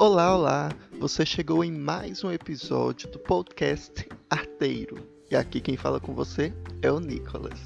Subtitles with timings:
[0.00, 0.70] Olá, olá!
[1.00, 5.04] Você chegou em mais um episódio do podcast Arteiro.
[5.28, 7.58] E aqui quem fala com você é o Nicolas.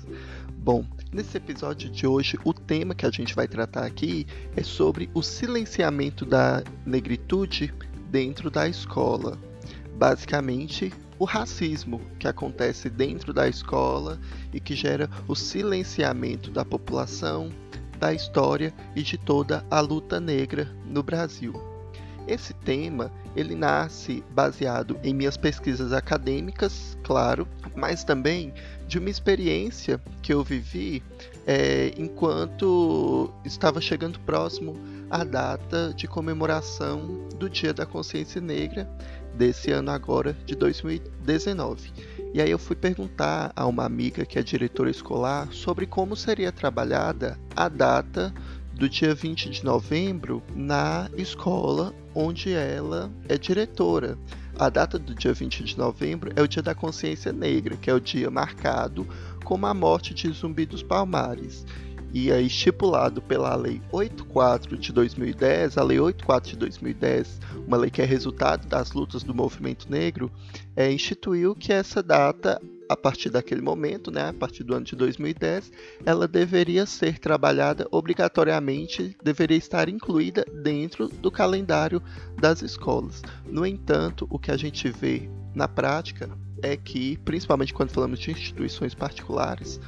[0.54, 0.82] Bom,
[1.12, 4.26] nesse episódio de hoje, o tema que a gente vai tratar aqui
[4.56, 7.70] é sobre o silenciamento da negritude
[8.10, 9.38] dentro da escola.
[9.98, 14.18] Basicamente, o racismo que acontece dentro da escola
[14.54, 17.52] e que gera o silenciamento da população,
[17.98, 21.71] da história e de toda a luta negra no Brasil.
[22.26, 28.52] Esse tema ele nasce baseado em minhas pesquisas acadêmicas, claro, mas também
[28.86, 31.02] de uma experiência que eu vivi
[31.46, 34.76] é, enquanto estava chegando próximo
[35.10, 38.88] à data de comemoração do Dia da Consciência Negra
[39.34, 41.92] desse ano agora de 2019.
[42.34, 46.52] E aí eu fui perguntar a uma amiga que é diretora escolar sobre como seria
[46.52, 48.32] trabalhada a data
[48.74, 54.18] do dia 20 de novembro na escola onde ela é diretora.
[54.58, 57.94] A data do dia 20 de novembro é o Dia da Consciência Negra, que é
[57.94, 59.06] o dia marcado
[59.44, 61.64] como a morte de Zumbi dos Palmares
[62.12, 67.90] e é estipulado pela Lei 84 de 2010, a Lei 84 de 2010, uma lei
[67.90, 70.30] que é resultado das lutas do movimento negro,
[70.76, 74.96] é, instituiu que essa data, a partir daquele momento, né, a partir do ano de
[74.96, 75.72] 2010,
[76.04, 82.02] ela deveria ser trabalhada obrigatoriamente, deveria estar incluída dentro do calendário
[82.40, 83.22] das escolas.
[83.46, 86.30] No entanto, o que a gente vê na prática
[86.62, 89.80] é que, principalmente quando falamos de instituições particulares,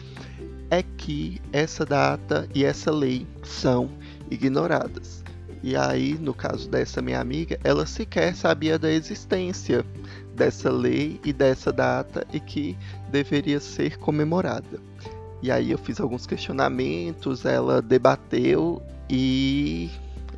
[0.70, 3.90] é que essa data e essa lei são
[4.30, 5.22] ignoradas.
[5.62, 9.84] E aí, no caso dessa minha amiga, ela sequer sabia da existência
[10.34, 12.76] dessa lei e dessa data e que
[13.10, 14.80] deveria ser comemorada.
[15.42, 19.90] E aí eu fiz alguns questionamentos, ela debateu e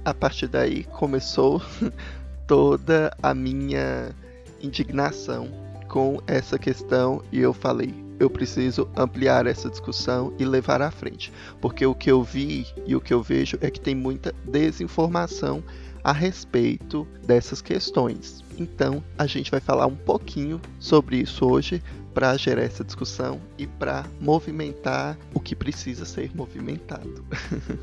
[0.05, 1.63] a partir daí começou
[2.47, 4.15] toda a minha
[4.61, 5.49] indignação
[5.89, 11.33] com essa questão e eu falei: eu preciso ampliar essa discussão e levar à frente,
[11.61, 15.63] porque o que eu vi e o que eu vejo é que tem muita desinformação
[16.03, 18.46] a respeito dessas questões.
[18.59, 21.83] Então, a gente vai falar um pouquinho sobre isso hoje
[22.15, 27.25] para gerar essa discussão e para movimentar o que precisa ser movimentado.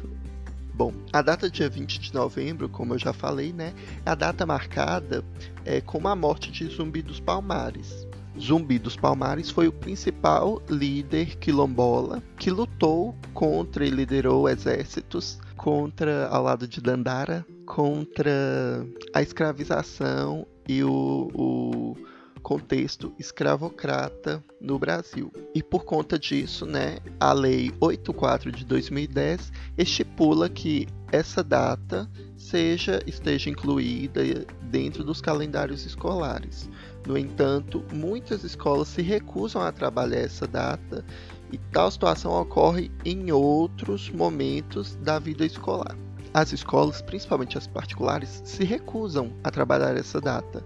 [0.73, 3.73] Bom, a data dia 20 de novembro, como eu já falei, né,
[4.03, 5.23] é a data marcada
[5.63, 8.07] é, com a morte de Zumbi dos Palmares.
[8.39, 16.27] Zumbi dos Palmares foi o principal líder quilombola que lutou contra e liderou exércitos contra
[16.29, 21.97] ao lado de Dandara contra a escravização e o, o
[22.43, 25.31] contexto escravocrata no Brasil.
[25.55, 33.01] E por conta disso, né, a Lei 84 de 2010 estipula que essa data seja
[33.07, 34.21] esteja incluída
[34.63, 36.69] dentro dos calendários escolares.
[37.07, 41.05] No entanto, muitas escolas se recusam a trabalhar essa data
[41.51, 45.95] e tal situação ocorre em outros momentos da vida escolar.
[46.33, 50.63] As escolas, principalmente as particulares, se recusam a trabalhar essa data.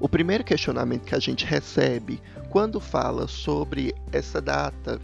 [0.00, 5.00] O primeiro questionamento que a gente recebe quando fala sobre essa data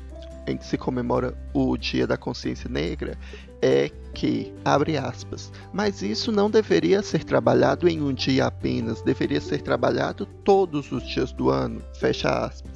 [0.46, 3.16] em que se comemora o Dia da Consciência Negra
[3.62, 9.40] é que, abre aspas, mas isso não deveria ser trabalhado em um dia apenas, deveria
[9.40, 12.71] ser trabalhado todos os dias do ano, fecha aspas.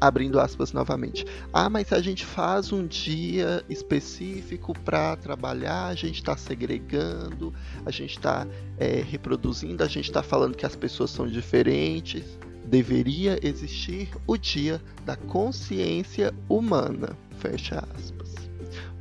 [0.00, 1.26] Abrindo aspas novamente.
[1.52, 7.52] Ah, mas a gente faz um dia específico para trabalhar, a gente está segregando,
[7.84, 8.46] a gente está
[8.78, 12.38] é, reproduzindo, a gente está falando que as pessoas são diferentes
[12.70, 17.16] deveria existir o dia da consciência humana.
[17.38, 18.34] Fecha aspas.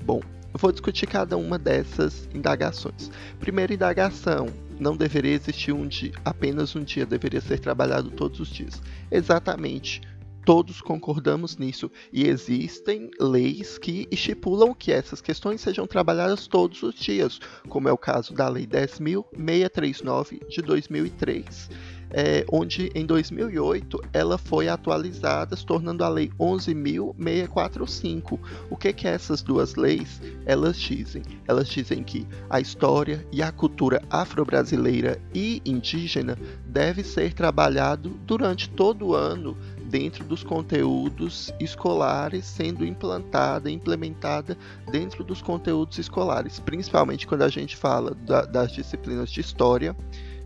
[0.03, 0.21] Bom,
[0.53, 3.11] vou discutir cada uma dessas indagações.
[3.39, 4.47] Primeira indagação:
[4.79, 8.81] não deveria existir um dia, apenas um dia, deveria ser trabalhado todos os dias.
[9.11, 10.01] Exatamente.
[10.49, 16.95] Todos concordamos nisso e existem leis que estipulam que essas questões sejam trabalhadas todos os
[16.95, 21.69] dias, como é o caso da Lei 10.639 de 2003
[22.11, 28.39] é, onde em 2008 ela foi atualizada, tornando a Lei 11.645.
[28.69, 31.23] O que que essas duas leis elas dizem?
[31.47, 38.69] Elas dizem que a história e a cultura afro-brasileira e indígena deve ser trabalhado durante
[38.69, 39.57] todo o ano
[39.89, 44.57] dentro dos conteúdos escolares, sendo implantada, implementada
[44.91, 49.95] dentro dos conteúdos escolares, principalmente quando a gente fala da, das disciplinas de história,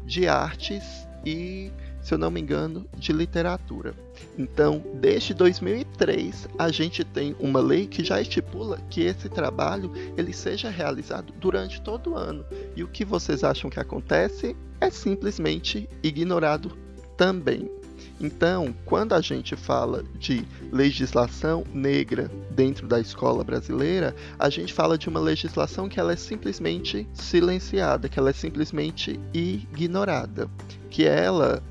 [0.05, 1.71] de artes e
[2.03, 3.95] se eu não me engano, de literatura.
[4.37, 10.33] Então, desde 2003, a gente tem uma lei que já estipula que esse trabalho ele
[10.33, 12.45] seja realizado durante todo o ano.
[12.75, 16.77] E o que vocês acham que acontece é simplesmente ignorado
[17.15, 17.71] também.
[18.19, 24.97] Então, quando a gente fala de legislação negra dentro da escola brasileira, a gente fala
[24.97, 30.49] de uma legislação que ela é simplesmente silenciada, que ela é simplesmente ignorada.
[30.89, 31.63] Que ela,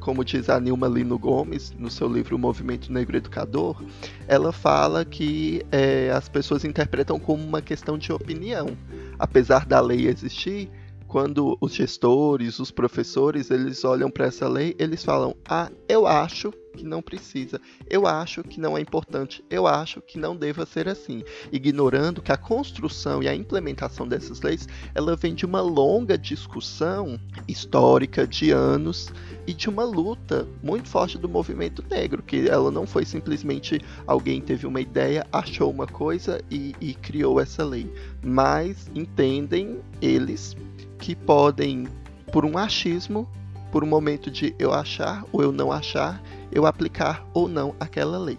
[0.00, 3.84] como diz a Nilma Lino Gomes, no seu livro Movimento Negro Educador,
[4.26, 8.74] ela fala que é, as pessoas interpretam como uma questão de opinião.
[9.18, 10.70] Apesar da lei existir,
[11.10, 16.52] quando os gestores, os professores, eles olham para essa lei, eles falam: "Ah, eu acho
[16.76, 17.60] que não precisa.
[17.88, 19.44] Eu acho que não é importante.
[19.50, 21.22] Eu acho que não deva ser assim",
[21.52, 27.18] ignorando que a construção e a implementação dessas leis, ela vem de uma longa discussão
[27.46, 29.12] histórica de anos
[29.46, 34.40] e de uma luta muito forte do movimento negro, que ela não foi simplesmente alguém
[34.40, 37.90] teve uma ideia, achou uma coisa e, e criou essa lei,
[38.22, 40.56] mas entendem eles
[40.98, 41.88] que podem,
[42.32, 43.28] por um achismo,
[43.70, 48.18] por um momento de eu achar ou eu não achar, eu aplicar ou não aquela
[48.18, 48.38] lei.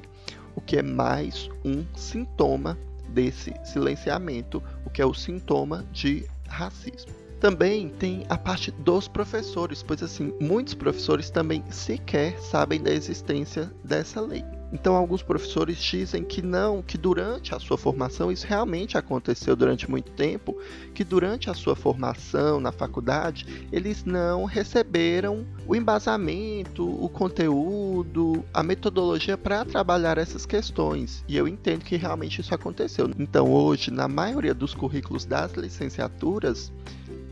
[0.56, 2.78] O que é mais um sintoma
[3.10, 7.12] desse silenciamento, o que é o sintoma de racismo.
[7.40, 13.72] Também tem a parte dos professores, pois assim, muitos professores também sequer sabem da existência
[13.84, 14.46] dessa lei.
[14.72, 19.90] Então, alguns professores dizem que não, que durante a sua formação, isso realmente aconteceu durante
[19.90, 20.58] muito tempo,
[20.94, 28.64] que durante a sua formação na faculdade, eles não receberam o embasamento, o conteúdo, a
[28.64, 31.24] metodologia para trabalhar essas questões.
[31.28, 33.10] E eu entendo que realmente isso aconteceu.
[33.20, 36.72] Então, hoje, na maioria dos currículos das licenciaturas,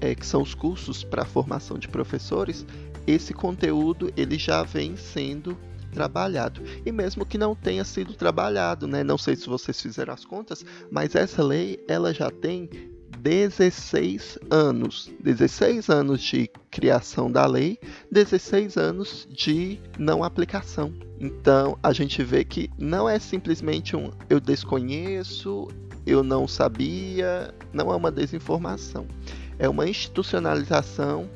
[0.02, 2.66] é, que são os cursos para formação de professores,
[3.08, 5.58] esse conteúdo ele já vem sendo
[5.92, 6.62] trabalhado.
[6.86, 9.04] E mesmo que não tenha sido trabalhado, né?
[9.04, 12.70] Não sei se vocês fizeram as contas, mas essa lei ela já tem
[13.20, 15.12] 16 anos.
[15.20, 17.78] 16 anos de criação da lei,
[18.12, 20.94] 16 anos de não aplicação.
[21.20, 25.68] Então a gente vê que não é simplesmente um eu desconheço,
[26.06, 29.06] eu não sabia, não é uma desinformação.
[29.58, 31.30] É uma institucionalização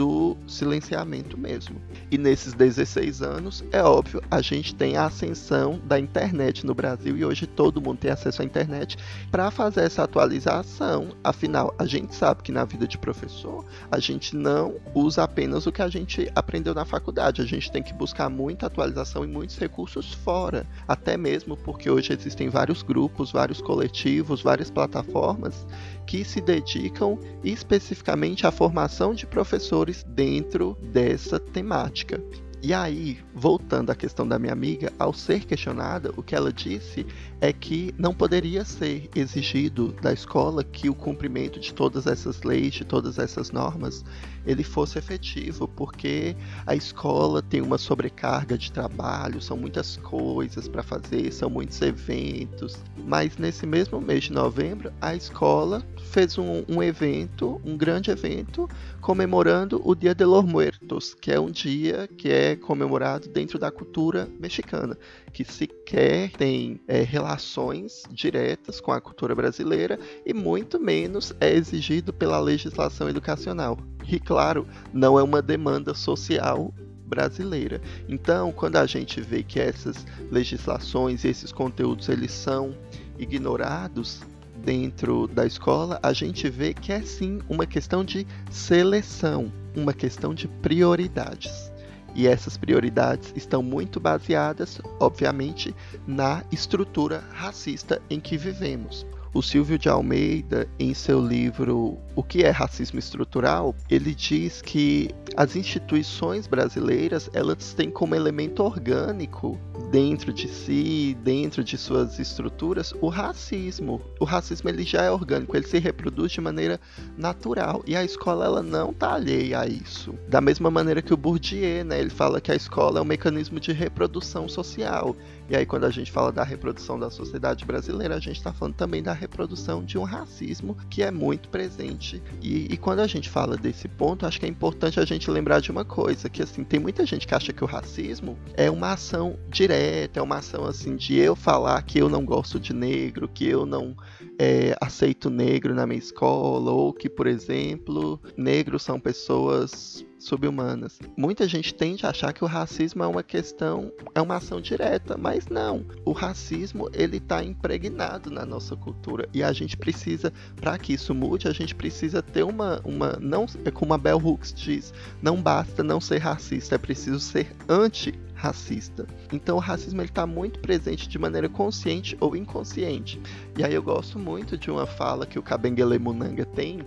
[0.00, 1.76] do silenciamento mesmo.
[2.10, 7.18] E nesses 16 anos, é óbvio, a gente tem a ascensão da internet no Brasil
[7.18, 8.96] e hoje todo mundo tem acesso à internet
[9.30, 11.08] para fazer essa atualização.
[11.22, 15.72] Afinal, a gente sabe que na vida de professor, a gente não usa apenas o
[15.72, 19.58] que a gente aprendeu na faculdade, a gente tem que buscar muita atualização e muitos
[19.58, 25.66] recursos fora, até mesmo porque hoje existem vários grupos, vários coletivos, várias plataformas
[26.06, 32.22] que se dedicam especificamente à formação de professores dentro dessa temática.
[32.62, 37.06] E aí, voltando à questão da minha amiga, ao ser questionada, o que ela disse
[37.40, 42.74] é que não poderia ser exigido da escola que o cumprimento de todas essas leis,
[42.74, 44.04] de todas essas normas,
[44.46, 50.82] ele fosse efetivo, porque a escola tem uma sobrecarga de trabalho, são muitas coisas para
[50.82, 52.76] fazer, são muitos eventos.
[52.96, 58.68] Mas nesse mesmo mês de novembro, a escola fez um, um evento, um grande evento,
[59.00, 63.70] comemorando o Dia de los Muertos, que é um dia que é comemorado dentro da
[63.70, 64.96] cultura mexicana,
[65.32, 72.12] que sequer tem é, relações diretas com a cultura brasileira e muito menos é exigido
[72.12, 73.78] pela legislação educacional.
[74.10, 76.74] E claro, não é uma demanda social
[77.06, 77.80] brasileira.
[78.08, 82.74] Então, quando a gente vê que essas legislações esses conteúdos eles são
[83.18, 84.22] ignorados,
[84.64, 90.34] dentro da escola, a gente vê que é sim uma questão de seleção, uma questão
[90.34, 91.70] de prioridades.
[92.14, 95.74] E essas prioridades estão muito baseadas, obviamente,
[96.06, 99.06] na estrutura racista em que vivemos.
[99.32, 105.10] O Silvio de Almeida, em seu livro O que é racismo estrutural, ele diz que
[105.36, 109.56] as instituições brasileiras, elas têm como elemento orgânico
[109.92, 114.00] dentro de si, dentro de suas estruturas, o racismo.
[114.18, 116.80] O racismo ele já é orgânico, ele se reproduz de maneira
[117.16, 120.12] natural e a escola ela não está alheia a isso.
[120.28, 123.60] Da mesma maneira que o Bourdieu, né, ele fala que a escola é um mecanismo
[123.60, 125.14] de reprodução social.
[125.48, 128.74] E aí, quando a gente fala da reprodução da sociedade brasileira, a gente está falando
[128.74, 132.22] também da reprodução de um racismo que é muito presente.
[132.40, 135.60] E, e, quando a gente fala desse ponto, acho que é importante a gente lembrar
[135.60, 138.92] de uma coisa: que assim, tem muita gente que acha que o racismo é uma
[138.92, 143.28] ação direta, é uma ação assim de eu falar que eu não gosto de negro,
[143.28, 143.94] que eu não
[144.42, 150.98] é, aceito negro na minha escola, ou que, por exemplo, negros são pessoas subhumanas.
[151.14, 155.18] Muita gente tende a achar que o racismo é uma questão, é uma ação direta,
[155.18, 155.84] mas não.
[156.06, 161.14] O racismo ele está impregnado na nossa cultura e a gente precisa, para que isso
[161.14, 165.40] mude, a gente precisa ter uma, uma não, é como a Bell Hooks diz, não
[165.40, 169.06] basta não ser racista, é preciso ser anti racista.
[169.30, 173.20] Então o racismo está muito presente de maneira consciente ou inconsciente.
[173.58, 176.80] E aí eu gosto muito de uma fala que o Kabengele Munanga tem,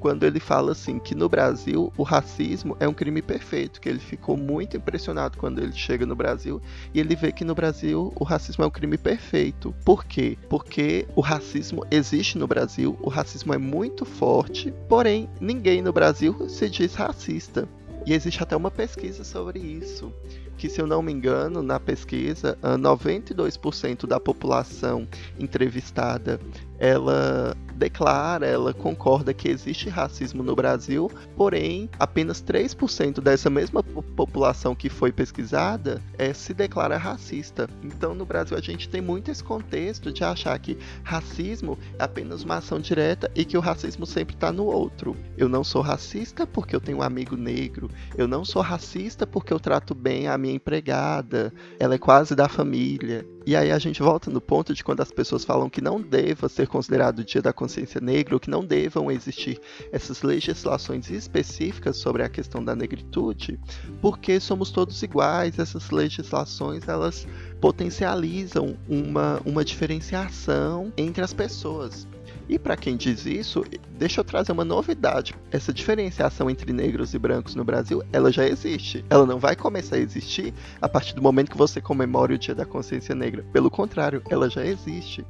[0.00, 3.98] quando ele fala assim que no Brasil o racismo é um crime perfeito, que ele
[3.98, 6.60] ficou muito impressionado quando ele chega no Brasil
[6.92, 9.74] e ele vê que no Brasil o racismo é um crime perfeito.
[9.84, 10.36] Por quê?
[10.48, 16.48] Porque o racismo existe no Brasil, o racismo é muito forte, porém ninguém no Brasil
[16.48, 17.68] se diz racista.
[18.06, 20.12] E existe até uma pesquisa sobre isso
[20.56, 25.06] que, se eu não me engano, na pesquisa, 92% da população
[25.38, 26.40] entrevistada
[26.78, 34.74] ela declara, ela concorda que existe racismo no Brasil, porém, apenas 3% dessa mesma população
[34.74, 37.68] que foi pesquisada é, se declara racista.
[37.82, 42.42] Então, no Brasil, a gente tem muito esse contexto de achar que racismo é apenas
[42.44, 45.16] uma ação direta e que o racismo sempre está no outro.
[45.36, 49.52] Eu não sou racista porque eu tenho um amigo negro, eu não sou racista porque
[49.52, 53.26] eu trato bem a minha empregada, ela é quase da família.
[53.46, 56.48] E aí a gente volta no ponto de quando as pessoas falam que não deva
[56.48, 59.60] ser considerado o Dia da Consciência Negra, ou que não devam existir
[59.92, 63.60] essas legislações específicas sobre a questão da negritude,
[64.00, 67.26] porque somos todos iguais, essas legislações elas
[67.60, 72.06] potencializam uma, uma diferenciação entre as pessoas.
[72.48, 73.64] E para quem diz isso,
[73.98, 75.34] deixa eu trazer uma novidade.
[75.50, 79.04] Essa diferenciação entre negros e brancos no Brasil, ela já existe.
[79.08, 82.54] Ela não vai começar a existir a partir do momento que você comemore o Dia
[82.54, 83.44] da Consciência Negra.
[83.52, 85.24] Pelo contrário, ela já existe.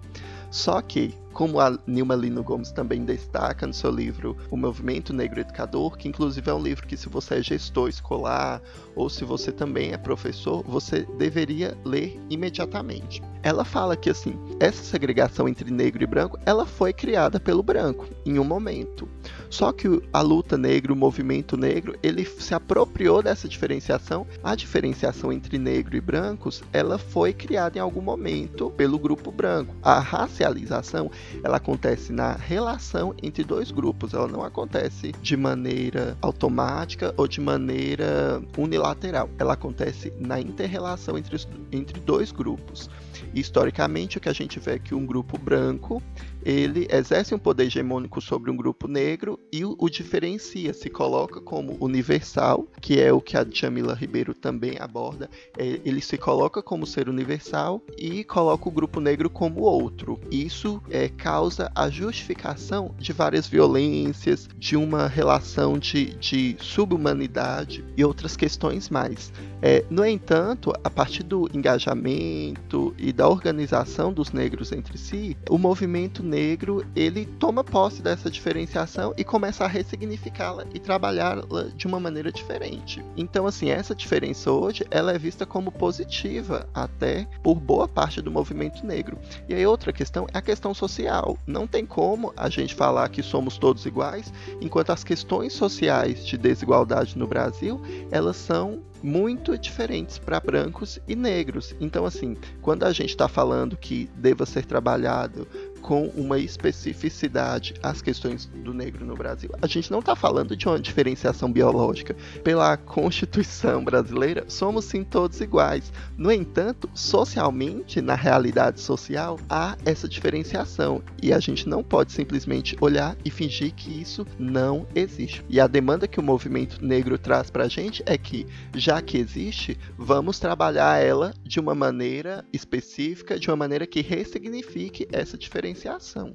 [0.50, 5.40] Só que como a Nilma Lino Gomes também destaca no seu livro O Movimento Negro
[5.40, 8.62] Educador, que inclusive é um livro que se você é gestor escolar
[8.94, 13.20] ou se você também é professor, você deveria ler imediatamente.
[13.42, 18.06] Ela fala que assim, essa segregação entre negro e branco, ela foi criada pelo branco
[18.24, 19.08] em um momento.
[19.50, 24.26] Só que a luta negra, o movimento negro, ele se apropriou dessa diferenciação.
[24.42, 29.74] A diferenciação entre negro e brancos, ela foi criada em algum momento pelo grupo branco.
[29.82, 31.10] A racialização,
[31.42, 37.40] ela acontece na relação entre dois grupos, ela não acontece de maneira automática ou de
[37.40, 39.28] maneira unilateral.
[39.38, 41.36] Ela acontece na interrelação entre,
[41.72, 42.88] entre dois grupos.
[43.34, 46.02] Historicamente, o que a gente vê é que um grupo branco
[46.44, 51.40] ele exerce um poder hegemônico sobre um grupo negro e o, o, diferencia, se coloca
[51.40, 55.30] como universal, que é o que a Jamila Ribeiro também aborda.
[55.56, 60.20] É, ele se coloca como ser universal e coloca o grupo negro como outro.
[60.30, 68.04] Isso é, causa a justificação de várias violências, de uma relação de, de subhumanidade e
[68.04, 69.32] outras questões mais.
[69.62, 75.58] É, no entanto, a partir do engajamento e da organização dos negros entre si, o
[75.58, 82.00] movimento negro ele toma posse dessa diferenciação e começa a ressignificá-la e trabalhá-la de uma
[82.00, 83.04] maneira diferente.
[83.14, 88.30] Então, assim, essa diferença hoje ela é vista como positiva até por boa parte do
[88.30, 89.18] movimento negro.
[89.48, 91.36] E aí outra questão é a questão social.
[91.46, 94.32] Não tem como a gente falar que somos todos iguais,
[94.62, 101.14] enquanto as questões sociais de desigualdade no Brasil elas são muito diferentes para brancos e
[101.14, 101.76] negros.
[101.78, 105.46] Então, assim, quando a gente está falando que deva ser trabalhado
[105.84, 109.50] com uma especificidade as questões do negro no Brasil.
[109.60, 112.16] A gente não está falando de uma diferenciação biológica.
[112.42, 115.92] Pela Constituição brasileira, somos sim todos iguais.
[116.16, 122.74] No entanto, socialmente, na realidade social, há essa diferenciação e a gente não pode simplesmente
[122.80, 125.44] olhar e fingir que isso não existe.
[125.50, 129.18] E a demanda que o movimento negro traz para a gente é que, já que
[129.18, 135.73] existe, vamos trabalhar ela de uma maneira específica, de uma maneira que ressignifique essa diferenciação
[135.74, 136.32] diferenciação.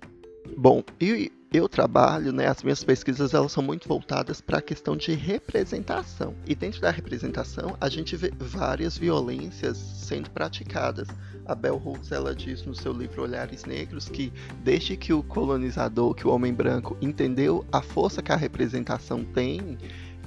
[0.58, 4.96] Bom, e eu trabalho, né, as minhas pesquisas elas são muito voltadas para a questão
[4.96, 6.36] de representação.
[6.46, 11.08] E dentro da representação, a gente vê várias violências sendo praticadas.
[11.46, 14.32] A Bell Hooks ela diz no seu livro Olhares Negros que
[14.64, 19.78] desde que o colonizador, que o homem branco entendeu a força que a representação tem,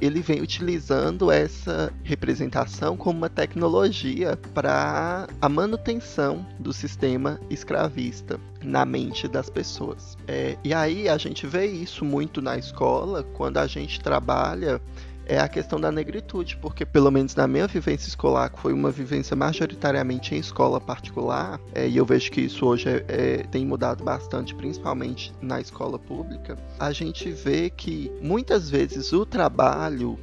[0.02, 8.84] ele vem utilizando essa representação como uma tecnologia para a manutenção do sistema escravista na
[8.84, 10.18] mente das pessoas.
[10.26, 14.82] É, e aí a gente vê isso muito na escola quando a gente trabalha
[15.26, 18.90] é a questão da negritude, porque pelo menos na minha vivência escolar, que foi uma
[18.90, 23.64] vivência majoritariamente em escola particular, é, e eu vejo que isso hoje é, é, tem
[23.64, 30.18] mudado bastante, principalmente na escola pública, a gente vê que muitas vezes o trabalho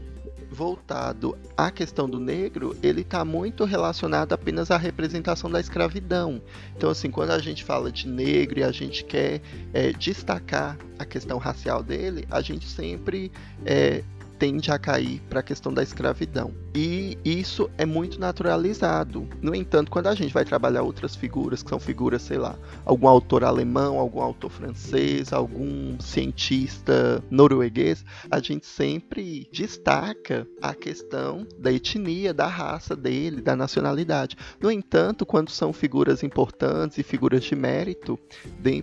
[0.51, 6.41] voltado à questão do negro, ele está muito relacionado apenas à representação da escravidão.
[6.75, 9.41] Então, assim, quando a gente fala de negro e a gente quer
[9.74, 13.32] é, destacar a questão racial dele, a gente sempre
[13.65, 14.03] é,
[14.39, 16.53] tende a cair para a questão da escravidão.
[16.74, 19.27] E isso é muito naturalizado.
[19.41, 22.55] No entanto, quando a gente vai trabalhar outras figuras, que são figuras, sei lá,
[22.86, 31.46] algum autor alemão, algum autor francês, algum cientista norueguês, a gente sempre destaca a questão
[31.58, 34.38] da etnia, da raça dele, da nacionalidade.
[34.62, 38.17] No entanto, quando são figuras importantes e figuras de mérito,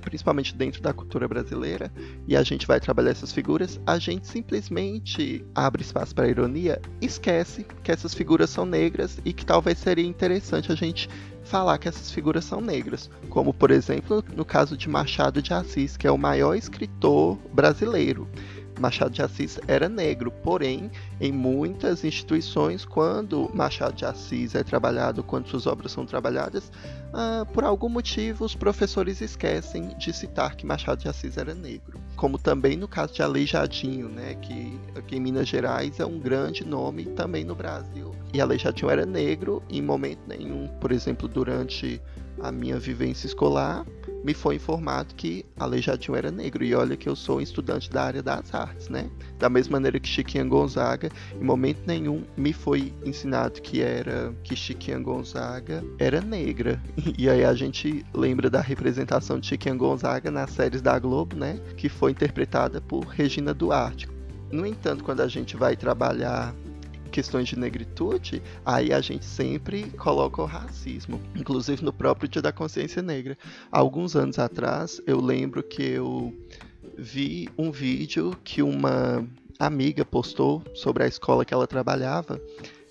[0.02, 1.90] principalmente dentro da cultura brasileira,
[2.28, 7.66] e a gente vai trabalhar essas figuras, a gente simplesmente abre espaço para ironia, esquece
[7.82, 11.08] que essas figuras são negras e que talvez seria interessante a gente
[11.44, 15.96] falar que essas figuras são negras, como por exemplo no caso de Machado de Assis,
[15.96, 18.28] que é o maior escritor brasileiro.
[18.78, 20.90] Machado de Assis era negro, porém,
[21.20, 26.70] em muitas instituições, quando Machado de Assis é trabalhado, quando suas obras são trabalhadas,
[27.12, 31.98] ah, por algum motivo os professores esquecem de citar que Machado de Assis era negro.
[32.16, 36.64] Como também no caso de Aleijadinho, né, que aqui em Minas Gerais é um grande
[36.64, 38.14] nome também no Brasil.
[38.32, 42.00] E Aleijadinho era negro, em momento nenhum, por exemplo, durante
[42.42, 43.86] a minha vivência escolar,
[44.26, 46.64] me foi informado que Aleijadinho era negro.
[46.64, 49.08] E olha que eu sou um estudante da área das artes, né?
[49.38, 54.56] Da mesma maneira que Chiquinha Gonzaga, em momento nenhum me foi ensinado que era que
[54.56, 56.82] Chiquinha Gonzaga era negra.
[57.18, 61.60] E aí a gente lembra da representação de Chiquinha Gonzaga nas séries da Globo, né?
[61.76, 64.08] Que foi interpretada por Regina Duarte.
[64.50, 66.52] No entanto, quando a gente vai trabalhar
[67.06, 72.52] questões de negritude, aí a gente sempre coloca o racismo, inclusive no próprio Dia da
[72.52, 73.36] Consciência Negra.
[73.70, 76.34] Alguns anos atrás, eu lembro que eu
[76.96, 79.26] vi um vídeo que uma
[79.58, 82.40] amiga postou sobre a escola que ela trabalhava.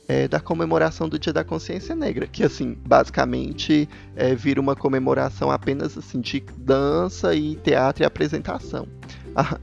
[0.07, 5.49] É, da comemoração do Dia da Consciência Negra, que assim, basicamente é, vira uma comemoração
[5.49, 8.87] apenas assim de dança e teatro e apresentação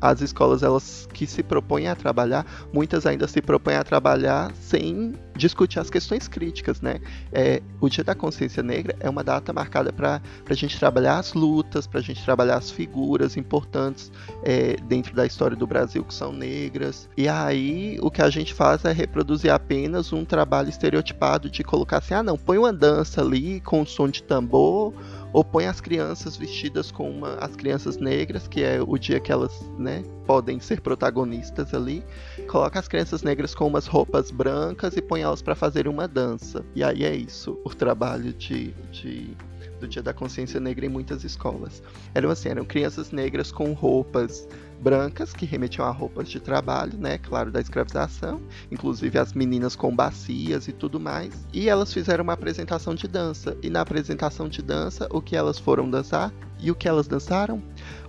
[0.00, 5.14] as escolas elas que se propõem a trabalhar, muitas ainda se propõem a trabalhar sem
[5.34, 7.00] discutir as questões críticas, né?
[7.32, 11.32] É, o Dia da Consciência Negra é uma data marcada para a gente trabalhar as
[11.32, 16.14] lutas, para a gente trabalhar as figuras importantes é, dentro da história do Brasil que
[16.14, 17.08] são negras.
[17.16, 21.98] E aí o que a gente faz é reproduzir apenas um trabalho estereotipado de colocar
[21.98, 24.92] assim, ah não, põe uma dança ali com um som de tambor
[25.32, 29.32] ou põe as crianças vestidas com uma, as crianças negras, que é o dia que
[29.32, 32.04] elas, né, podem ser protagonistas ali.
[32.48, 36.64] Coloca as crianças negras com umas roupas brancas e põe elas para fazer uma dança.
[36.74, 39.36] E aí é isso, o trabalho de, de
[39.82, 41.82] do Dia da Consciência Negra em muitas escolas.
[42.14, 44.48] Eram assim, eram crianças negras com roupas
[44.80, 48.40] brancas que remetiam a roupas de trabalho, né, claro, da escravização,
[48.70, 51.46] inclusive as meninas com bacias e tudo mais.
[51.52, 53.56] E elas fizeram uma apresentação de dança.
[53.62, 56.32] E na apresentação de dança, o que elas foram dançar?
[56.60, 57.62] E o que elas dançaram?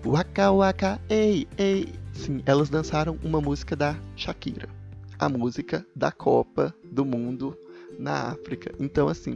[0.06, 1.94] Waka waka ei ei.
[2.14, 4.70] Sim, elas dançaram uma música da Shakira.
[5.18, 7.58] A música da Copa do Mundo
[7.98, 8.74] na África.
[8.80, 9.34] Então, assim,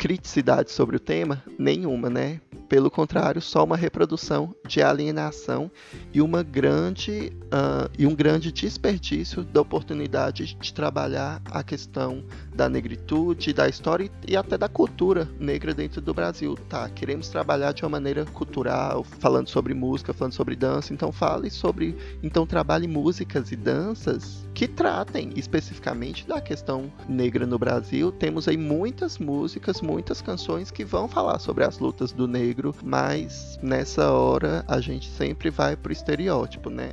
[0.00, 1.44] criticidade sobre o tema?
[1.58, 2.40] Nenhuma, né?
[2.70, 5.70] Pelo contrário, só uma reprodução de alienação
[6.10, 12.24] e, uma grande, uh, e um grande desperdício da oportunidade de trabalhar a questão
[12.60, 16.58] da negritude, da história e até da cultura negra dentro do Brasil.
[16.68, 21.48] Tá, queremos trabalhar de uma maneira cultural, falando sobre música, falando sobre dança, então fale
[21.48, 28.12] sobre, então trabalhe músicas e danças que tratem especificamente da questão negra no Brasil.
[28.12, 33.58] Temos aí muitas músicas, muitas canções que vão falar sobre as lutas do negro, mas
[33.62, 36.90] nessa hora a gente sempre vai pro estereótipo, né?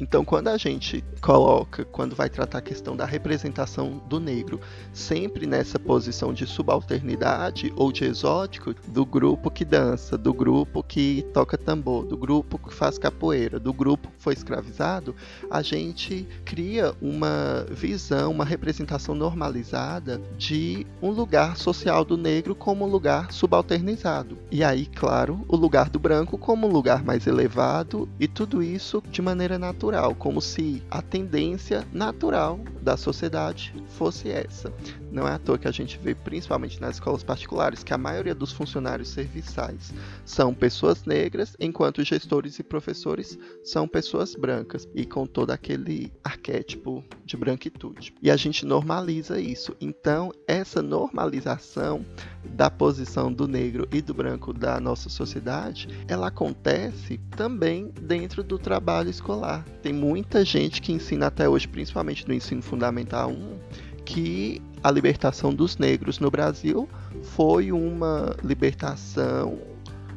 [0.00, 4.60] Então, quando a gente coloca, quando vai tratar a questão da representação do negro,
[4.92, 11.26] sempre nessa posição de subalternidade ou de exótico, do grupo que dança, do grupo que
[11.34, 15.16] toca tambor, do grupo que faz capoeira, do grupo que foi escravizado,
[15.50, 22.84] a gente cria uma visão, uma representação normalizada de um lugar social do negro como
[22.84, 24.38] um lugar subalternizado.
[24.48, 29.02] E aí, claro, o lugar do branco como um lugar mais elevado e tudo isso
[29.10, 34.72] de maneira natural natural, como se a tendência natural da sociedade fosse essa.
[35.10, 38.34] Não é à toa que a gente vê, principalmente nas escolas particulares, que a maioria
[38.34, 39.92] dos funcionários serviçais
[40.24, 47.04] são pessoas negras, enquanto gestores e professores são pessoas brancas, e com todo aquele arquétipo
[47.24, 48.14] de branquitude.
[48.22, 49.74] E a gente normaliza isso.
[49.80, 52.04] Então, essa normalização
[52.44, 58.58] da posição do negro e do branco da nossa sociedade, ela acontece também dentro do
[58.58, 59.64] trabalho escolar.
[59.82, 63.58] Tem muita gente que ensina até hoje, principalmente no ensino fundamental 1,
[64.04, 66.88] que a libertação dos negros no Brasil
[67.22, 69.58] foi uma libertação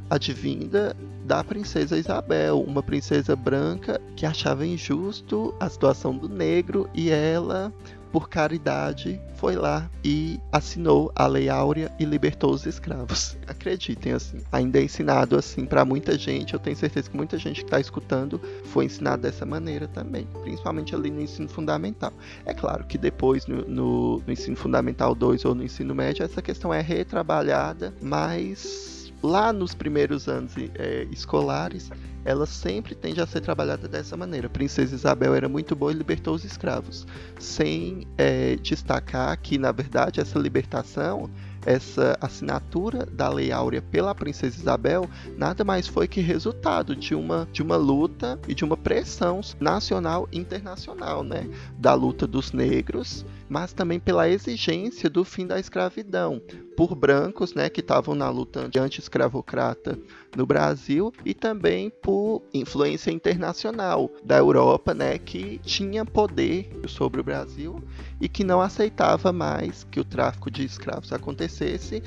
[0.09, 0.95] advinda
[1.25, 7.73] da princesa Isabel, uma princesa branca que achava injusto a situação do negro e ela
[8.11, 13.37] por caridade, foi lá e assinou a Lei Áurea e libertou os escravos.
[13.47, 14.39] Acreditem, assim.
[14.51, 16.53] Ainda é ensinado assim para muita gente.
[16.53, 20.93] Eu tenho certeza que muita gente que está escutando foi ensinado dessa maneira também, principalmente
[20.93, 22.13] ali no ensino fundamental.
[22.45, 26.41] É claro que depois no, no, no ensino fundamental 2 ou no ensino médio essa
[26.41, 31.89] questão é retrabalhada, mas lá nos primeiros anos é, escolares
[32.23, 34.47] ela sempre tende a ser trabalhada dessa maneira.
[34.47, 37.07] Princesa Isabel era muito boa e libertou os escravos,
[37.39, 41.29] sem é, destacar que, na verdade, essa libertação
[41.65, 47.47] essa assinatura da Lei Áurea pela Princesa Isabel nada mais foi que resultado de uma,
[47.51, 51.47] de uma luta e de uma pressão nacional e internacional, né?
[51.77, 56.41] Da luta dos negros, mas também pela exigência do fim da escravidão
[56.77, 59.99] por brancos, né, que estavam na luta anti-escravocrata
[60.37, 67.23] no Brasil e também por influência internacional da Europa, né, que tinha poder sobre o
[67.25, 67.83] Brasil
[68.21, 72.01] e que não aceitava mais que o tráfico de escravos acontecesse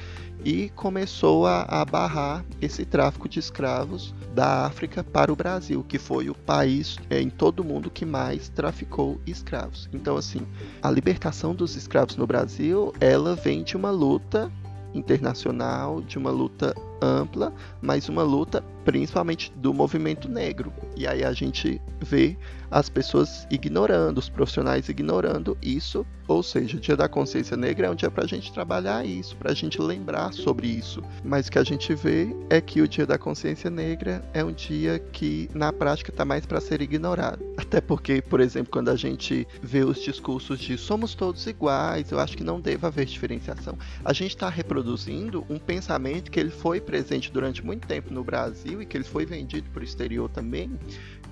[0.44, 5.98] e começou a, a barrar esse tráfico de escravos da África para o Brasil, que
[5.98, 9.88] foi o país é, em todo o mundo que mais traficou escravos.
[9.92, 10.42] Então, assim,
[10.82, 14.50] a libertação dos escravos no Brasil, ela vem de uma luta
[14.92, 17.52] internacional, de uma luta ampla,
[17.82, 20.72] mas uma luta principalmente do movimento negro.
[20.96, 22.36] E aí a gente vê
[22.74, 26.04] as pessoas ignorando, os profissionais ignorando isso.
[26.26, 29.36] Ou seja, o Dia da Consciência Negra é um dia para a gente trabalhar isso,
[29.36, 31.00] para a gente lembrar sobre isso.
[31.22, 34.50] Mas o que a gente vê é que o Dia da Consciência Negra é um
[34.50, 37.44] dia que na prática está mais para ser ignorado.
[37.56, 42.18] Até porque, por exemplo, quando a gente vê os discursos de somos todos iguais, eu
[42.18, 43.78] acho que não deve haver diferenciação.
[44.04, 48.82] A gente está reproduzindo um pensamento que ele foi presente durante muito tempo no Brasil
[48.82, 50.76] e que ele foi vendido para o exterior também,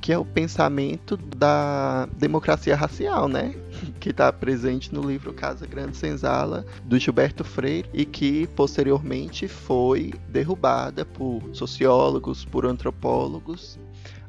[0.03, 3.55] que é o pensamento da democracia racial, né?
[4.01, 10.13] Que está presente no livro Casa Grande Senzala, do Gilberto Freire, e que posteriormente foi
[10.29, 13.79] derrubada por sociólogos, por antropólogos,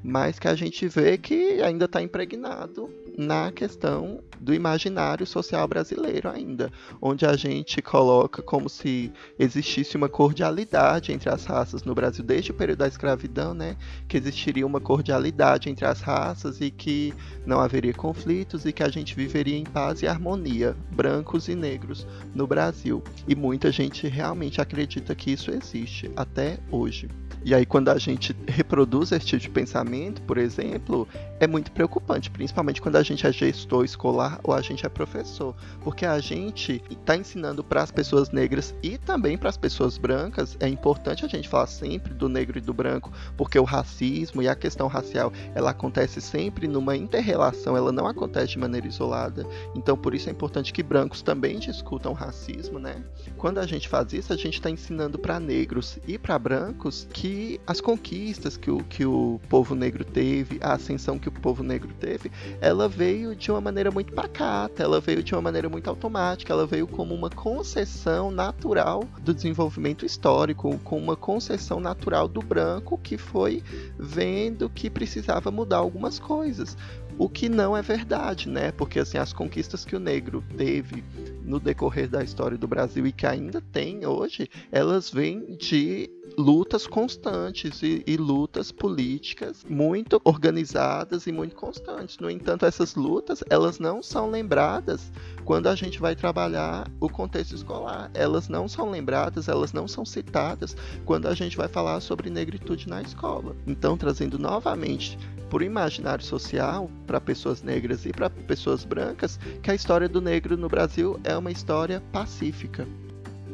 [0.03, 6.29] mas que a gente vê que ainda está impregnado na questão do imaginário social brasileiro
[6.29, 6.71] ainda,
[7.01, 12.51] onde a gente coloca como se existisse uma cordialidade entre as raças no Brasil desde
[12.51, 17.13] o período da escravidão, né, que existiria uma cordialidade entre as raças e que
[17.45, 22.05] não haveria conflitos e que a gente viveria em paz e harmonia, brancos e negros
[22.33, 23.03] no Brasil.
[23.27, 27.07] E muita gente realmente acredita que isso existe até hoje.
[27.45, 31.05] E aí, quando a gente reproduz esse tipo de pensamento, por exemplo,
[31.41, 35.53] é muito preocupante, principalmente quando a gente é gestor escolar ou a gente é professor,
[35.81, 40.57] porque a gente está ensinando para as pessoas negras e também para as pessoas brancas.
[40.59, 44.47] É importante a gente falar sempre do negro e do branco, porque o racismo e
[44.47, 49.45] a questão racial ela acontece sempre numa interrelação, ela não acontece de maneira isolada.
[49.75, 53.03] Então, por isso é importante que brancos também discutam racismo, né?
[53.37, 57.59] Quando a gente faz isso, a gente está ensinando para negros e para brancos que
[57.67, 61.93] as conquistas que o, que o povo negro teve, a ascensão que o povo negro
[61.99, 66.53] teve, ela veio de uma maneira muito pacata, ela veio de uma maneira muito automática,
[66.53, 72.97] ela veio como uma concessão natural do desenvolvimento histórico, com uma concessão natural do branco
[72.97, 73.63] que foi
[73.97, 76.77] vendo que precisava mudar algumas coisas.
[77.17, 78.71] O que não é verdade, né?
[78.71, 81.03] Porque assim, as conquistas que o negro teve
[81.43, 86.87] no decorrer da história do Brasil e que ainda tem hoje, elas vêm de lutas
[86.87, 92.17] constantes e, e, lutas políticas muito organizadas e muito constantes.
[92.17, 95.11] No entanto, essas lutas elas não são lembradas
[95.45, 98.09] quando a gente vai trabalhar o contexto escolar.
[98.13, 100.75] Elas não são lembradas, elas não são citadas
[101.05, 103.55] quando a gente vai falar sobre negritude na escola.
[103.67, 105.17] Então, trazendo novamente
[105.49, 110.57] por imaginário social para pessoas negras e para pessoas brancas que a história do negro
[110.57, 112.87] no Brasil é uma história pacífica.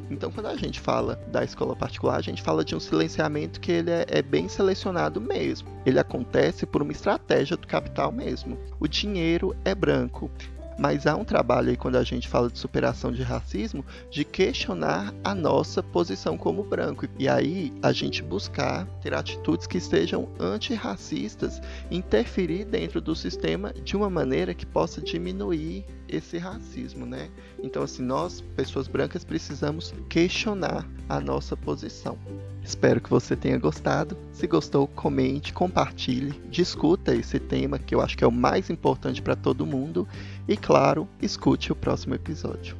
[0.10, 3.72] Então, quando a gente fala da escola particular, a gente fala de um silenciamento que
[3.72, 5.70] ele é, é, bem selecionado mesmo.
[5.86, 8.58] Ele acontece por uma estratégia do capital mesmo.
[8.80, 10.32] O dinheiro é branco.
[10.80, 15.14] Mas há um trabalho aí quando a gente fala de superação de racismo, de questionar
[15.24, 17.06] a nossa posição como branco.
[17.18, 21.62] E aí a gente buscar ter atitudes que sejam antirracistas,
[21.92, 27.30] interferir dentro do sistema de uma maneira que possa diminuir esse racismo, né?
[27.62, 32.18] Então, assim, nós, pessoas brancas, precisamos questionar a nossa posição.
[32.64, 34.18] Espero que você tenha gostado.
[34.32, 39.22] Se gostou, comente, compartilhe, discuta esse tema que eu acho que é o mais importante
[39.22, 40.08] para todo mundo
[40.48, 42.78] e, claro, escute o próximo episódio.